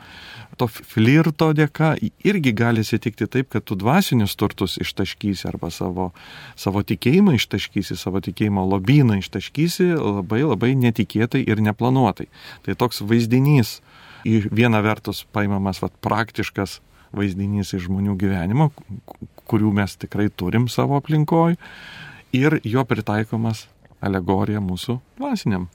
[0.59, 1.93] to flirto dėka
[2.27, 6.11] irgi gali atsitikti taip, kad tu dvasinius turtus ištaškysi arba savo,
[6.59, 12.29] savo tikėjimą ištaškysi, savo tikėjimo lobyną ištaškysi labai labai netikėtai ir neplanuotai.
[12.65, 13.79] Tai toks vaizdinys
[14.27, 16.79] į vieną vertus paimamas vat, praktiškas
[17.15, 18.69] vaizdinys iš žmonių gyvenimo,
[19.51, 21.57] kurių mes tikrai turim savo aplinkoj,
[22.33, 23.67] ir jo pritaikomas
[24.01, 25.69] alegorija mūsų dvasiniam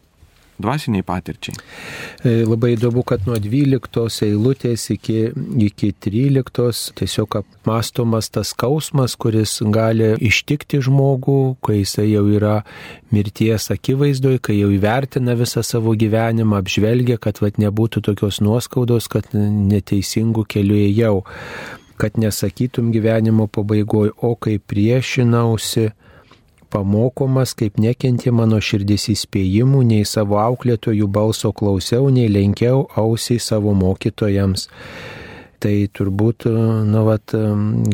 [0.56, 1.56] dvasiniai patirčiai.
[2.24, 5.18] E, labai įdomu, kad nuo 12 eilutės iki,
[5.66, 12.60] iki 13 tiesiog apmastomas tas skausmas, kuris gali ištikti žmogų, kai jisai jau yra
[13.12, 19.28] mirties akivaizdoje, kai jau įvertina visą savo gyvenimą, apžvelgia, kad vat, nebūtų tokios nuoskaudos, kad
[19.36, 21.18] neteisingų kelių ėjau
[21.96, 25.90] kad nesakytum gyvenimo pabaigoje, o kai priešinausi,
[26.72, 33.74] pamokomas, kaip nekentė mano širdis įspėjimų, nei savo auklėtojų balso klausiau, nei lenkiau ausiai savo
[33.76, 34.68] mokytojams.
[35.62, 36.44] Tai turbūt,
[36.86, 37.32] nu, vat,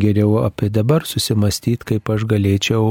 [0.03, 2.83] geriau apie dabar susimastyti, kaip aš galėčiau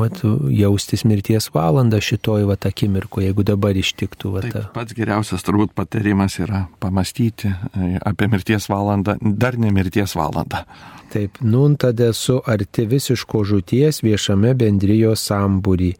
[0.00, 4.34] vat, jaustis mirties valandą šitoj vat akimirkoje, jeigu dabar ištiktų.
[4.34, 4.48] Vat.
[4.50, 10.64] Taip, pats geriausias turbūt patarimas yra pamastyti e, apie mirties valandą, dar ne mirties valandą.
[11.12, 15.94] Taip, nun tada esu arti visiško žūties viešame bendrijos sambūrį.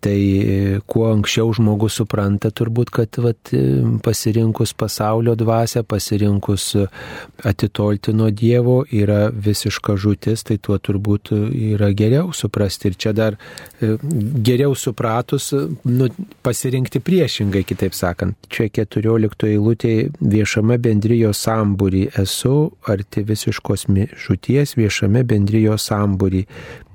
[0.00, 6.70] Tai e, kuo anksčiau žmogus supranta turbūt, kad vat, e, pasirinkus pasaulio dvasę, pasirinkus
[7.48, 12.92] atitolti nuo Dievo yra visiška žūtis, tai tuo turbūt yra geriau suprasti.
[12.92, 13.96] Ir čia dar e,
[14.46, 15.50] geriau supratus,
[15.88, 16.10] nu,
[16.46, 18.38] pasirinkti priešingai, kitaip sakant.
[18.52, 22.56] Čia 14 eilutėje viešame bendrijos sambūrį esu
[22.86, 23.88] arti visiškos
[24.28, 26.44] žūties viešame bendrijos sambūrį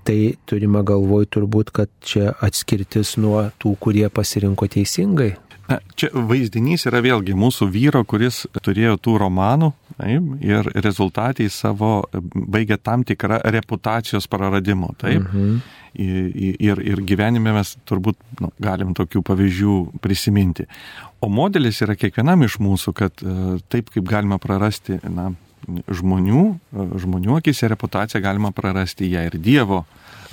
[0.05, 5.33] tai turime galvoj turbūt, kad čia atskirtis nuo tų, kurie pasirinko teisingai.
[5.69, 12.01] Na, čia vaizdinys yra vėlgi mūsų vyro, kuris turėjo tų romanų taip, ir rezultatai savo
[12.33, 14.91] baigė tam tikrą reputacijos praradimu.
[14.99, 15.23] Taip.
[15.23, 15.63] Mhm.
[15.93, 20.65] Ir, ir gyvenime mes turbūt nu, galim tokių pavyzdžių prisiminti.
[21.21, 25.29] O modelis yra kiekvienam iš mūsų, kad e, taip kaip galima prarasti na,
[25.67, 26.43] žmonių,
[27.03, 29.83] žmonių akise reputaciją galima prarasti ją ir Dievo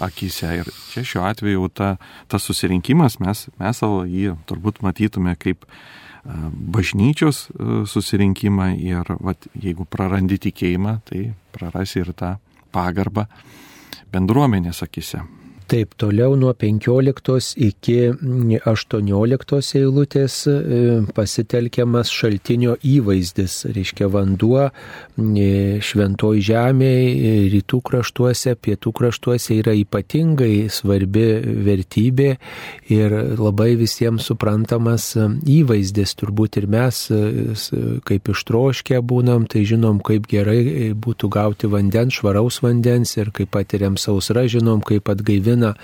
[0.01, 0.53] akise.
[0.63, 1.95] Ir čia šiuo atveju ta,
[2.31, 5.67] tas susirinkimas, mes, mes savo jį turbūt matytume kaip
[6.75, 7.47] bažnyčios
[7.89, 12.35] susirinkimą ir vat, jeigu prarandi tikėjimą, tai prarasi ir tą
[12.75, 13.25] pagarbą
[14.13, 15.25] bendruomenės akise.
[15.71, 18.09] Taip, toliau nuo 15 iki
[18.67, 20.79] 18 eilutės e,
[21.15, 24.73] pasitelkiamas šaltinio įvaizdis, reiškia vanduo e,
[25.79, 31.29] šventoj žemėje, e, rytų kraštuose, pietų kraštuose yra ypatingai svarbi
[31.69, 32.33] vertybė
[32.91, 35.13] ir labai visiems suprantamas
[35.47, 36.17] įvaizdis.
[36.19, 37.05] Turbūt ir mes,
[38.11, 43.95] kaip ištroškę būnam, tai žinom, kaip gerai būtų gauti vandens, švaraus vandens ir kaip patiriam
[43.95, 45.75] sausrą, žinom, kaip atgaivinam maitina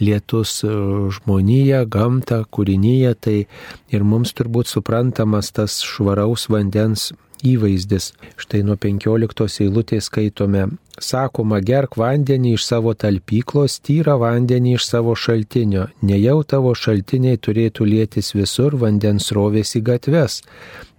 [0.00, 0.68] lietus e,
[1.12, 3.46] žmoniją, gamtą, kūrinyje, tai
[3.92, 7.12] ir mums turbūt suprantamas tas švaraus vandens
[7.44, 8.12] įvaizdis.
[8.36, 10.68] Štai nuo 15 eilutės skaitome,
[11.00, 17.84] sakoma, gerk vandenį iš savo talpyklos, tyra vandenį iš savo šaltinio, nejau tavo šaltiniai turėtų
[17.84, 20.42] lėtis visur, vandens rovės į gatves.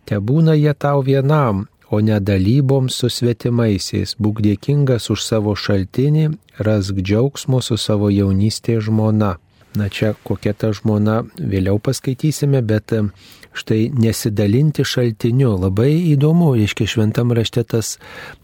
[0.06, 4.16] Te būna jie tau vienam, o ne dalyboms su svetimaisiais.
[4.24, 6.30] Būk dėkingas už savo šaltinį,
[6.64, 9.36] rask džiaugsmo su savo jaunystės žmona.
[9.76, 12.92] Na čia kokia ta žmona vėliau paskaitysime, bet
[13.54, 15.54] štai nesidalinti šaltiniu.
[15.60, 17.98] Labai įdomu, reiškia šventam rašte tas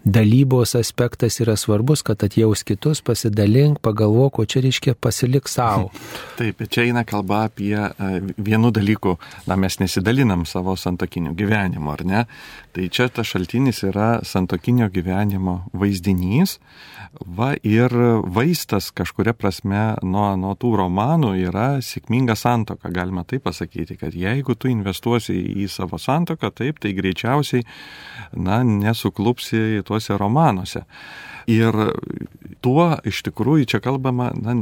[0.04, 5.92] dalybos aspektas yra svarbus, kad atjaus kitus, pasidalink, pagalvok, o čia reiškia pasilik savo.
[6.40, 9.18] Taip, čia eina kalba apie e, vienų dalykų,
[9.48, 12.26] na mes nesidalinam savo santokiniu gyvenimu, ar ne?
[12.76, 16.60] Tai čia tas šaltinis yra santokinio gyvenimo vaizdinys.
[17.38, 17.94] Va ir
[18.34, 22.92] vaistas kažkuria prasme nuo, nuo tų romanų yra sėkminga santoka.
[22.94, 27.66] Galima taip pasakyti, kad jeigu tu investuosi į savo santoką, taip, tai greičiausiai,
[28.38, 30.84] na, nesuklupsi tuose romanuose.
[31.48, 31.76] Ir
[32.60, 34.58] tuo iš tikrųjų čia kalbama, na,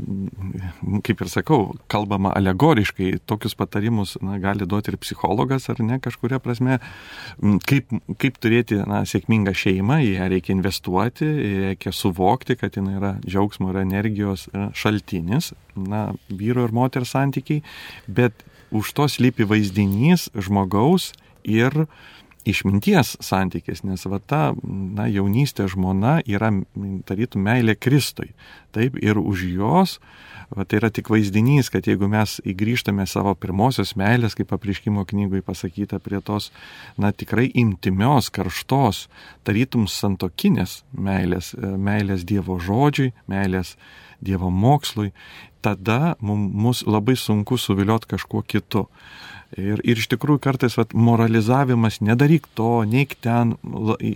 [1.05, 6.37] kaip ir sakau, kalbama alegoriškai, tokius patarimus na, gali duoti ir psichologas, ar ne, kažkuria
[6.43, 6.77] prasme,
[7.65, 7.89] kaip,
[8.21, 11.29] kaip turėti na, sėkmingą šeimą, į ją reikia investuoti,
[11.65, 14.45] reikia suvokti, kad jinai yra džiaugsmo ir energijos
[14.77, 17.63] šaltinis, na, vyro ir moters santykiai,
[18.05, 18.45] bet
[18.75, 21.13] už to slypi vaizdinys žmogaus
[21.45, 21.87] ir
[22.45, 26.51] išminties santykis, nes va ta na, jaunystė žmona yra,
[27.09, 28.33] tarytum, meilė Kristui.
[28.75, 29.97] Taip, ir už jos,
[30.53, 35.45] va, tai yra tik vaizdinys, kad jeigu mes įgrįžtame savo pirmosios meilės, kaip apriškimo knygoje
[35.45, 36.51] pasakyta, prie tos,
[37.01, 39.05] na, tikrai imtimios, karštos,
[39.47, 43.75] tarytum santokinės meilės, meilės Dievo žodžiui, meilės
[44.25, 45.11] Dievo mokslui,
[45.65, 48.85] tada mums labai sunku suviliot kažkuo kitu.
[49.55, 53.55] Ir, ir iš tikrųjų kartais vat, moralizavimas, nedaryk to, neik ten,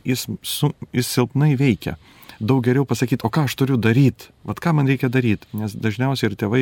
[0.03, 1.95] jis, su, jis silpnai veikia.
[2.39, 6.29] Daug geriau pasakyti, o ką aš turiu daryti, vat ką man reikia daryti, nes dažniausiai
[6.29, 6.61] ir tėvai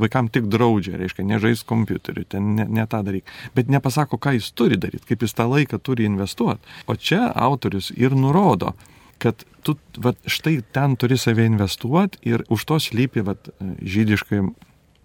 [0.00, 4.48] vaikam tik draudžia, reiškia, nežais kompiuteriu, ten ne, ne tą daryk, bet nepasako, ką jis
[4.56, 6.64] turi daryti, kaip jis tą laiką turi investuoti.
[6.88, 8.72] O čia autorius ir nurodo,
[9.20, 13.50] kad tu vat, štai ten turi save investuoti ir už to slypi vat,
[13.84, 14.40] žydiškai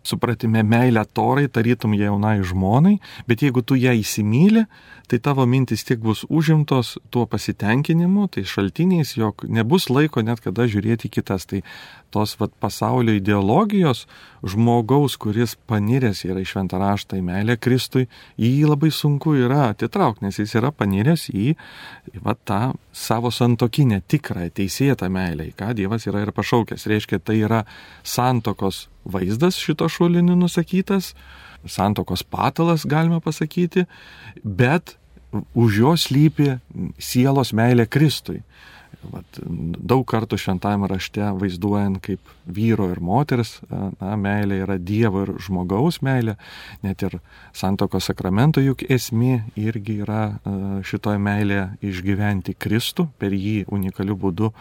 [0.03, 4.65] supratime meilę torai, tarytum jaunai žmonai, bet jeigu tu ją įsimylė,
[5.07, 10.67] tai tavo mintis tiek bus užimtos tuo pasitenkinimu, tai šaltiniais, jog nebus laiko net kada
[10.69, 11.47] žiūrėti kitas.
[11.49, 11.63] Tai
[12.13, 14.05] tos vat, pasaulio ideologijos
[14.45, 18.05] žmogaus, kuris paniręs yra į šventą raštą, į meilę Kristui,
[18.39, 21.53] jį labai sunku yra atitraukti, nes jis yra paniręs į
[22.25, 22.61] vat, tą
[22.93, 26.87] savo santokinę, tikrą, teisėtą meilę, į ką Dievas yra ir pašaukęs.
[26.91, 27.63] Reiškia, tai yra
[28.03, 31.13] santokos vaizdas šito šuliniu nusakytas,
[31.65, 33.87] santokos patalas, galima pasakyti,
[34.43, 34.97] bet
[35.53, 36.57] už jo slypi
[37.01, 38.43] sielos meilė Kristui.
[39.11, 45.33] Vat, daug kartų šventame rašte vaizduojant, kaip vyro ir moters na, meilė yra Dievo ir
[45.43, 46.37] žmogaus meilė,
[46.85, 47.19] net ir
[47.55, 50.23] santoko sakramento juk esmė irgi yra
[50.87, 54.53] šitoje meilėje išgyventi Kristų, per jį unikaliu būdu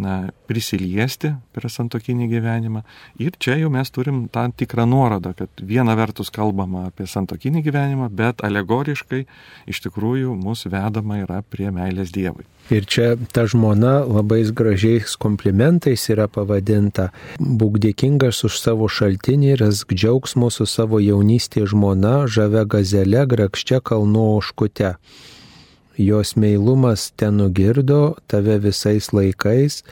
[0.00, 2.82] na, prisiliesti per santokinį gyvenimą.
[3.22, 8.08] Ir čia jau mes turim tam tikrą nuorodą, kad viena vertus kalbama apie santokinį gyvenimą,
[8.12, 9.24] bet alegoriškai
[9.70, 12.46] iš tikrųjų mūsų vedama yra prie meilės Dievui.
[12.70, 17.10] Ir čia ta žmona labai gražiais komplimentais yra pavadinta.
[17.40, 24.36] Būk dėkingas už savo šaltinį, rask džiaugsmo su savo jaunystės žmona, žavia gazele, grakščia kalno
[24.38, 24.96] oškute
[25.98, 29.82] jos meilumas ten nugirdo tave visais laikais,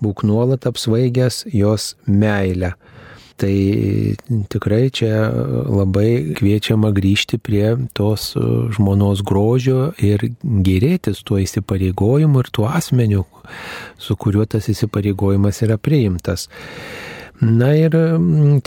[0.00, 2.74] būk nuolat apsvaigęs jos meilę.
[3.40, 3.56] Tai
[4.52, 5.30] tikrai čia
[5.64, 8.34] labai kviečiama grįžti prie tos
[8.76, 13.24] žmonos grožio ir gerėtis tuo įsipareigojimu ir tuo asmeniu,
[13.96, 16.50] su kuriuo tas įsipareigojimas yra priimtas.
[17.40, 17.96] Na ir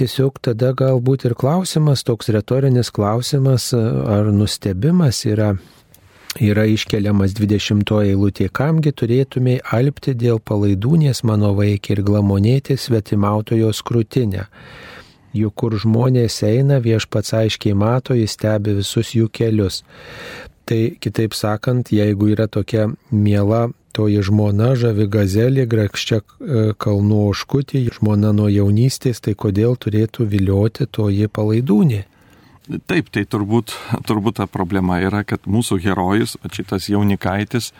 [0.01, 5.51] tiesiog tada galbūt ir klausimas, toks retorinis klausimas ar nustebimas yra
[6.41, 14.47] yra iškeliamas 20 eilutė, kamgi turėtumai alpti dėl palaidūnės mano vaikį ir glamonėti svetimautojos krūtinę.
[15.33, 19.81] Juk kur žmonės eina, viešpats aiškiai mato, jis stebi visus jų kelius.
[20.69, 27.83] Tai kitaip sakant, jeigu yra tokia miela toji žmona, žavi gazelė, grakščia e, kalnų oškutė,
[27.97, 32.03] žmona nuo jaunystės, tai kodėl turėtų vilioti toji palaidūnė?
[32.63, 33.73] Taip, tai turbūt,
[34.07, 37.73] turbūt ta problema yra, kad mūsų herojus, šitas jaunikaitis,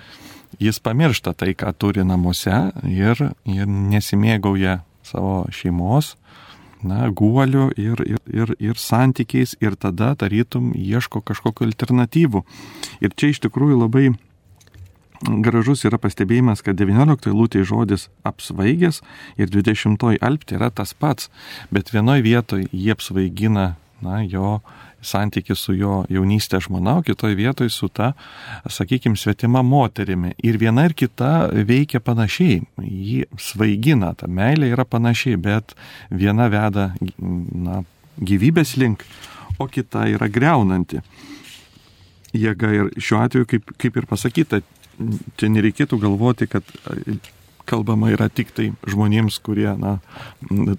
[0.60, 2.58] jis pamiršta tai, ką turi namuose
[2.92, 6.18] ir, ir nesimėgauja savo šeimos,
[6.84, 12.44] na, guoliu ir, ir, ir, ir santykiais ir tada tarytum ieško kažkokiu alternatyvų.
[13.00, 14.10] Ir čia iš tikrųjų labai
[15.24, 19.00] gražus yra pastebėjimas, kad 19 lūtė žodis apsvaigęs
[19.40, 21.32] ir 20 alpti yra tas pats,
[21.72, 24.60] bet vienoje vietoje jie apsvaigina na, jo
[25.04, 28.14] santyki su jo jaunystė žmona, o kitoje vietoje su ta,
[28.70, 30.34] sakykime, svetima moterimi.
[30.44, 35.76] Ir viena ir kita veikia panašiai, jį svaigina, ta meilė yra panašiai, bet
[36.12, 37.84] viena veda na,
[38.22, 39.04] gyvybės link,
[39.60, 41.02] o kita yra greunanti
[42.34, 42.72] jėga.
[42.74, 44.64] Ir šiuo atveju, kaip, kaip ir pasakyta,
[45.40, 46.68] čia nereikėtų galvoti, kad
[47.70, 49.98] kalbama yra tik tai žmonėms, kurie na,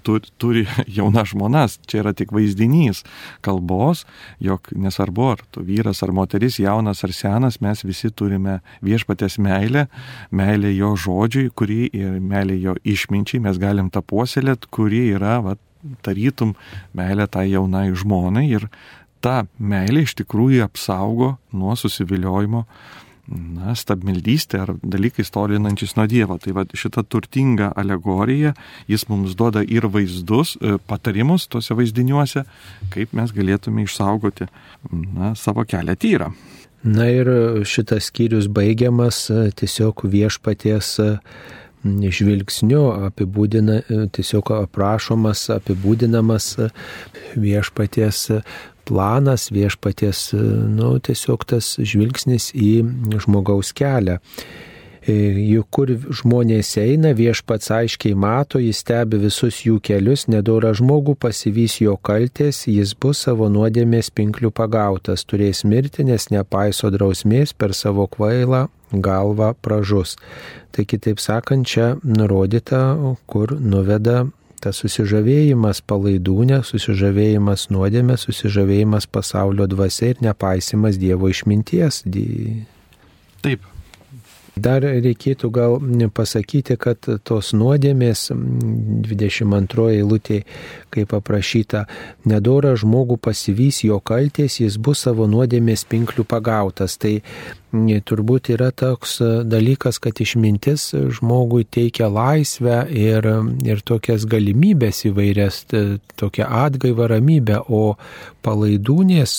[0.05, 0.63] turi, turi
[0.97, 1.77] jaunas žmonas.
[1.89, 3.03] Čia yra tik vaizdinys
[3.45, 4.05] kalbos,
[4.43, 9.87] jog nesvarbu, ar tu vyras ar moteris, jaunas ar senas, mes visi turime viešpatės meilę,
[10.31, 15.57] meilę jo žodžiui, kurį ir meilę jo išminčiai mes galim tą puoselėt, kuri yra, va,
[16.05, 16.55] tarytum,
[16.97, 18.69] meilė tai jaunai žmonai ir
[19.25, 22.65] ta meilė iš tikrųjų apsaugo nuo susiviliojimo
[23.27, 26.37] na, stabmeldystė ar dalykai tolinančiais nuo Dievo.
[26.41, 28.53] Tai va šita turtinga alegorija,
[28.91, 32.45] jis mums duoda ir vaizdus, e, patarimus tuose vaizdiniuose,
[32.93, 34.49] kaip mes galėtume išsaugoti
[34.91, 36.31] na, savo kelią tyrą.
[36.85, 37.29] Na ir
[37.65, 41.11] šitas skyrius baigiamas e, tiesiog viešpaties e,
[41.85, 43.81] žvilgsniu apibūdina,
[44.13, 46.55] tiesiog aprašomas, apibūdinamas
[47.37, 48.23] viešpaties
[48.87, 50.29] planas viešpaties,
[50.75, 52.71] nu, tiesiog tas žvilgsnis į
[53.25, 54.19] žmogaus kelią.
[55.05, 55.13] E,
[55.45, 61.77] juk kur žmonės eina, viešpats aiškiai mato, jis stebi visus jų kelius, nedora žmogų pasivys
[61.83, 68.07] jo kaltės, jis bus savo nuodėmės pinklių pagautas, turės mirti, nes nepaiso drausmės per savo
[68.09, 70.15] kvailą galvą pražus.
[70.73, 72.81] Tai kitaip sakant, čia nurodyta,
[73.29, 74.23] kur nuveda
[74.65, 82.03] tas susižavėjimas palaidūnė, susižavėjimas nuodėmė, susižavėjimas pasaulio dvasia ir nepaisimas Dievo išminties.
[83.45, 83.71] Taip.
[84.55, 85.73] Dar reikėtų gal
[86.15, 90.37] pasakyti, kad tos nuodėmės 22 eilutė,
[90.95, 91.83] kaip aprašyta,
[92.23, 96.95] nedora žmogų pasivys jo kalties, jis bus savo nuodėmės pinklių pagautas.
[96.95, 97.17] Tai
[98.05, 103.27] turbūt yra toks dalykas, kad išmintis žmogui teikia laisvę ir,
[103.65, 105.63] ir tokias galimybės įvairias,
[106.19, 107.97] tokią atgaivą ramybę, o
[108.45, 109.35] palaidūnės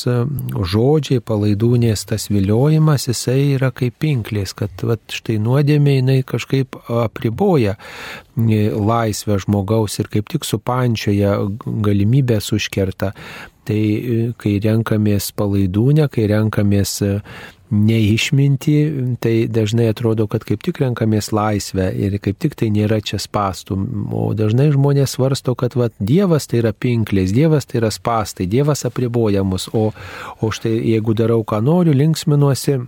[0.73, 7.77] žodžiai, palaidūnės tas viliojimas, jisai yra kaip pinklės, kad vat, štai nuodėmė jinai kažkaip apriboja
[8.37, 13.15] laisvę žmogaus ir kaip tik supančioje galimybės užkerta.
[13.67, 17.17] Tai e, kai renkamės palaidūnę, kai renkamės e,
[17.71, 18.77] neišminti,
[19.21, 23.79] tai dažnai atrodo, kad kaip tik renkamės laisvę ir kaip tik tai nėra čia spastų.
[24.14, 28.87] O dažnai žmonės svarsto, kad va, Dievas tai yra pinklės, Dievas tai yra spastai, Dievas
[28.87, 29.91] apriboja mus, o,
[30.41, 32.79] o štai jeigu darau, ką noriu, linksminuosi,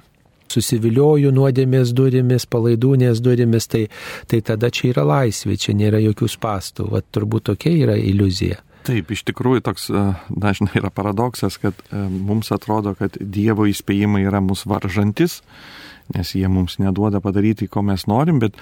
[0.52, 3.86] susivilioju nuodėmės durimis, palaidūnės durimis, tai,
[4.30, 6.88] tai tada čia yra laisvė, čia nėra jokių spastų.
[6.94, 8.62] Vat turbūt tokia yra iliuzija.
[8.88, 14.22] Taip, iš tikrųjų toks e, dažnai yra paradoksas, kad e, mums atrodo, kad Dievo įspėjimai
[14.24, 15.42] yra mūsų varžantis,
[16.14, 18.56] nes jie mums neduoda padaryti, ko mes norim, bet,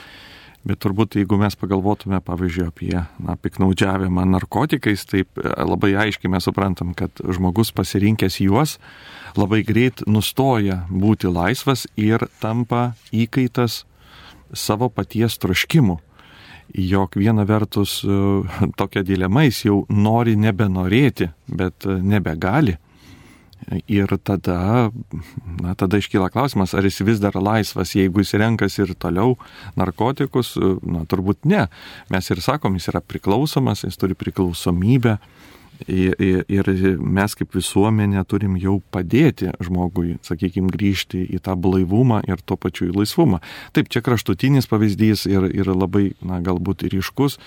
[0.66, 2.90] bet turbūt jeigu mes pagalvotume, pavyzdžiui, apie
[3.22, 8.80] na, piknaudžiavimą narkotikais, taip e, labai aiškiai mes suprantam, kad žmogus pasirinkęs juos
[9.38, 13.84] labai greit nustoja būti laisvas ir tampa įkaitas
[14.50, 16.00] savo paties troškimų
[16.74, 18.08] jog viena vertus e,
[18.80, 22.76] tokia dilema jis jau nori nebenorėti, bet e, nebegali.
[23.90, 24.92] Ir tada,
[25.58, 29.34] na, tada iškyla klausimas, ar jis vis dar laisvas, jeigu jis renkasi ir toliau
[29.80, 31.64] narkotikus, e, na, turbūt ne.
[32.12, 35.16] Mes ir sakom, jis yra priklausomas, jis turi priklausomybę
[35.86, 42.56] Ir mes kaip visuomenė turim jau padėti žmogui, sakykime, grįžti į tą blaivumą ir tuo
[42.60, 43.42] pačiu į laisvumą.
[43.76, 47.38] Taip, čia kraštutinis pavyzdys ir, ir labai, na, galbūt ryškus,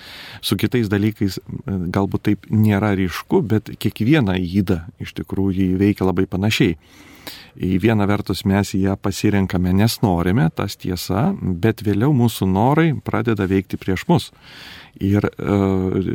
[0.46, 6.78] su kitais dalykais galbūt taip nėra ryšku, bet kiekviena įda iš tikrųjų veikia labai panašiai.
[7.60, 13.50] Į vieną vertus mes ją pasirenkame, nes norime, tas tiesa, bet vėliau mūsų norai pradeda
[13.50, 14.30] veikti prieš mus.
[15.04, 15.58] Ir e,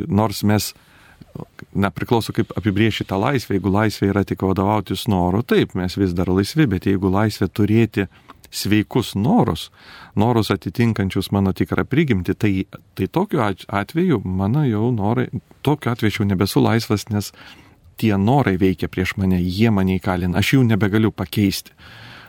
[0.07, 0.71] nors mes
[1.75, 3.57] na, priklauso kaip apibrieši tą laisvę.
[3.57, 8.07] Jeigu laisvė yra tik vadovautis noru, taip, mes vis dar laisvi, bet jeigu laisvė turėti
[8.55, 9.69] sveikus norus,
[10.15, 12.53] norus atitinkančius mano tikrą prigimtį, tai,
[12.95, 15.27] tai tokiu atveju mano jau norai,
[15.65, 17.31] tokiu atveju aš jau nebesu laisvas, nes
[17.99, 21.75] tie norai veikia prieš mane, jie mane įkalina, aš jų nebegaliu pakeisti.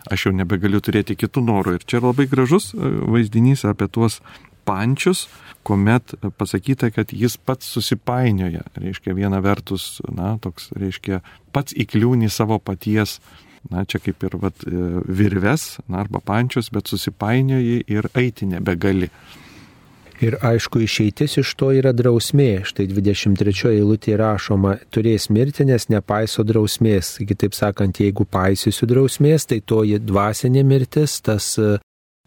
[0.06, 1.72] Aš jau nebegaliu turėti kitų norų.
[1.76, 2.78] Ir čia labai gražus e,
[3.10, 4.20] vaizdinys apie tuos
[4.62, 5.24] pančius,
[5.66, 8.62] kuomet pasakyta, kad jis pats susipainioja.
[8.78, 11.22] Reiškia, viena vertus, na, toks, reiškia,
[11.54, 13.18] pats įkliūni savo paties,
[13.72, 19.10] na, čia kaip ir vat, e, virves, na, arba pančius, bet susipainioji ir eiti nebegali.
[20.24, 22.62] Ir aišku, išeitis iš to yra drausmė.
[22.64, 27.18] Štai 23 eilutė rašoma, turės mirti, nes nepaiso drausmės.
[27.28, 31.50] Kitaip sakant, jeigu paisysiu drausmės, tai toji dvasinė mirtis, tas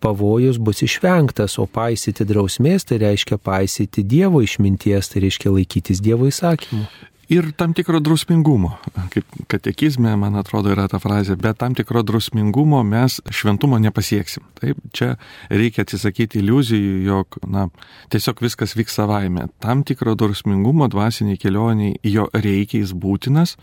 [0.01, 6.29] pavojus bus išvengtas, o paisyti drausmės tai reiškia paisyti Dievo išminties, tai reiškia laikytis Dievo
[6.31, 6.87] įsakymų.
[7.29, 8.71] Ir tam tikro drausmingumo,
[9.13, 14.47] kaip katekizme, man atrodo, yra ta frazė, bet tam tikro drausmingumo mes šventumo nepasieksim.
[14.57, 15.11] Taip, čia
[15.53, 17.67] reikia atsisakyti iliuzijų, jog, na,
[18.09, 19.45] tiesiog viskas vyks savaime.
[19.61, 23.59] Tam tikro drausmingumo dvasiniai kelioniai jo reikia, jis būtinas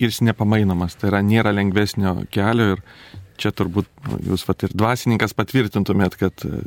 [0.00, 0.98] ir jis nepamainomas.
[0.98, 2.82] Tai yra, nėra lengvesnio kelio ir
[3.40, 3.88] čia turbūt
[4.26, 6.60] jūs vat, ir dvasininkas patvirtintumėt, kad e,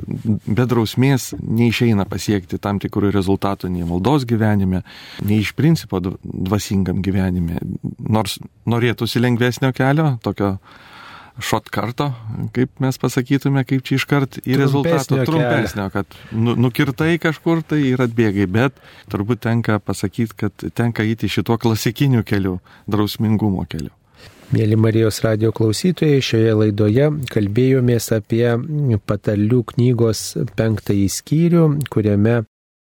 [0.47, 4.83] be drausmės neišeina pasiekti tam tikrų rezultatų nei maldos gyvenime,
[5.23, 7.61] nei iš principo dvasingam gyvenime.
[8.03, 8.37] Nors
[8.69, 10.57] norėtųsi lengvesnio kelio, tokio
[11.37, 12.07] šotkarto,
[12.55, 18.01] kaip mes pasakytume, kaip čia iškart į rezultatą trumpesnio, kad nu, nukirtai kažkur tai ir
[18.01, 22.57] atbėgai, bet turbūt tenka pasakyti, kad tenka įti šituo klasikiniu keliu,
[22.89, 23.93] drausmingumo keliu.
[24.47, 28.45] Mėly Marijos radio klausytojai, šioje laidoje kalbėjomės apie
[29.03, 30.21] patalių knygos
[30.55, 32.37] penktąjį skyrių, kuriame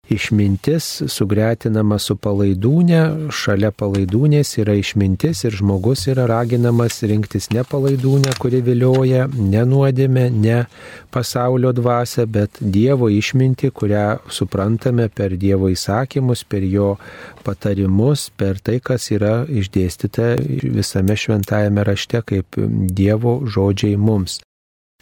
[0.07, 8.37] Išmintis sugretinama su palaidūne, šalia palaidūnės yra išmintis ir žmogus yra raginamas rinktis ne palaidūnę,
[8.39, 10.61] kuri vilioja, ne nuodėmė, ne
[11.11, 16.93] pasaulio dvasę, bet Dievo išminti, kurią suprantame per Dievo įsakymus, per jo
[17.43, 20.37] patarimus, per tai, kas yra išdėstyta
[20.71, 22.55] visame šventajame rašte kaip
[22.95, 24.39] Dievo žodžiai mums.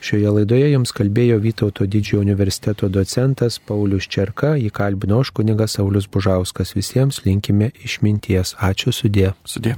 [0.03, 6.09] Šioje laidoje jums kalbėjo Vytauto didžiojo universiteto docentas Paulius Čerka, jį kalbino aš kunigas Saulis
[6.11, 6.75] Bužauskas.
[6.75, 8.57] Visiems linkime išminties.
[8.59, 9.31] Ačiū sudė.
[9.47, 9.77] Sudė.